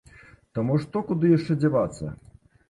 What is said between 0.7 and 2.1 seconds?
што куды яшчэ дзявацца?